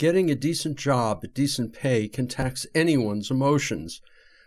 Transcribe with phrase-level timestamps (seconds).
[0.00, 4.00] Getting a decent job at decent pay can tax anyone's emotions,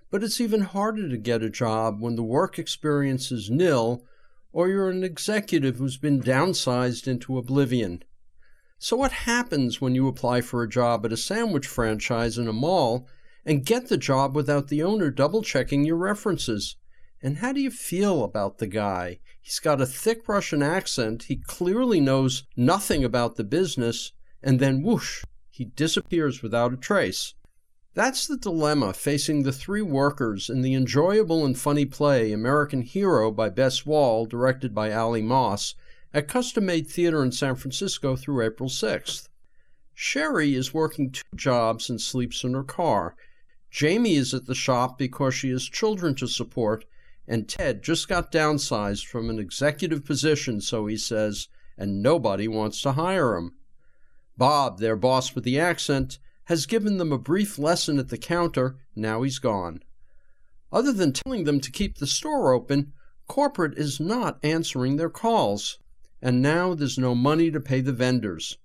[0.09, 4.03] but it's even harder to get a job when the work experience is nil
[4.51, 8.01] or you're an executive who's been downsized into oblivion.
[8.79, 12.51] So, what happens when you apply for a job at a sandwich franchise in a
[12.51, 13.07] mall
[13.45, 16.77] and get the job without the owner double checking your references?
[17.21, 19.19] And how do you feel about the guy?
[19.39, 24.81] He's got a thick Russian accent, he clearly knows nothing about the business, and then
[24.81, 25.23] whoosh,
[25.53, 27.35] he disappears without a trace.
[27.93, 33.29] That's the dilemma facing the three workers in the enjoyable and funny play American Hero
[33.29, 35.75] by Bess Wohl, directed by Ali Moss,
[36.11, 39.29] at Custom Made Theater in San Francisco through April 6th.
[39.93, 43.15] Sherry is working two jobs and sleeps in her car.
[43.69, 46.83] Jamie is at the shop because she has children to support,
[47.27, 51.47] and Ted just got downsized from an executive position, so he says,
[51.77, 53.53] and nobody wants to hire him.
[54.37, 58.77] Bob, their boss with the accent, has given them a brief lesson at the counter,
[58.95, 59.83] now he's gone.
[60.71, 62.93] Other than telling them to keep the store open,
[63.27, 65.77] corporate is not answering their calls,
[66.21, 68.57] and now there's no money to pay the vendors.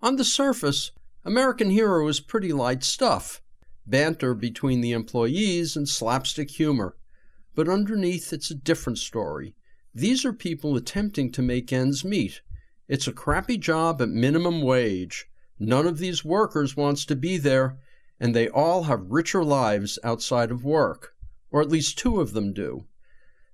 [0.00, 0.92] On the surface,
[1.24, 3.42] American Hero is pretty light stuff
[3.86, 6.96] banter between the employees and slapstick humor.
[7.54, 9.54] But underneath, it's a different story.
[9.94, 12.40] These are people attempting to make ends meet
[12.92, 15.24] it's a crappy job at minimum wage.
[15.58, 17.78] None of these workers wants to be there,
[18.20, 21.14] and they all have richer lives outside of work,
[21.50, 22.84] or at least two of them do.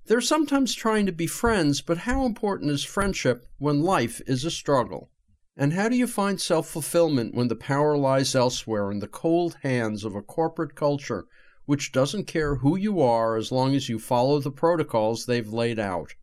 [0.06, 4.50] They're sometimes trying to be friends, but how important is friendship when life is a
[4.50, 5.08] struggle?
[5.56, 9.58] And how do you find self fulfillment when the power lies elsewhere in the cold
[9.62, 11.26] hands of a corporate culture
[11.64, 15.78] which doesn't care who you are as long as you follow the protocols they've laid
[15.78, 16.16] out?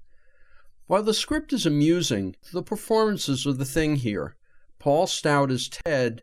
[0.88, 4.36] While the script is amusing, the performances are the thing here.
[4.78, 6.22] Paul Stout as Ted,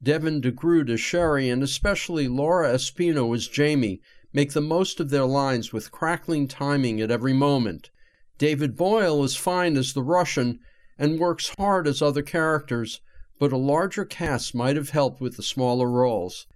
[0.00, 4.00] Devin DeGroot as Sherry, and especially Laura Espino as Jamie
[4.32, 7.90] make the most of their lines with crackling timing at every moment.
[8.38, 10.60] David Boyle is fine as the Russian
[10.96, 13.00] and works hard as other characters,
[13.40, 16.46] but a larger cast might have helped with the smaller roles.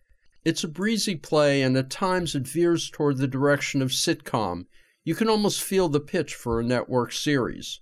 [0.44, 4.66] It's a breezy play, and at times it veers toward the direction of sitcom,
[5.08, 7.80] you can almost feel the pitch for a network series.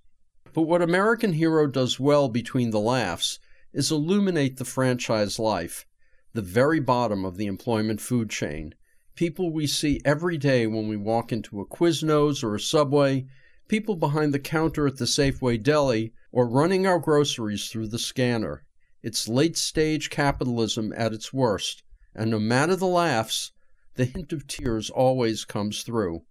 [0.53, 3.37] But what American Hero does well between the laughs
[3.73, 5.85] is illuminate the franchise life,
[6.31, 8.75] the very bottom of the employment food chain.
[9.15, 13.27] People we see every day when we walk into a Quiznos or a Subway,
[13.67, 18.63] people behind the counter at the Safeway deli, or running our groceries through the scanner.
[19.03, 21.83] It's late stage capitalism at its worst,
[22.15, 23.51] and no matter the laughs,
[23.95, 26.21] the hint of tears always comes through.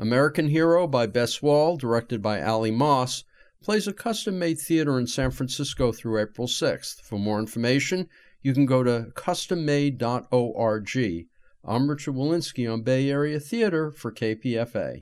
[0.00, 3.24] American Hero by Bess Wohl, directed by Ali Moss,
[3.60, 7.02] plays a custom made theater in San Francisco through April 6th.
[7.02, 8.08] For more information,
[8.40, 11.26] you can go to custommade.org.
[11.64, 15.00] I'm Richard Wolinsky on Bay Area Theater for KPFA.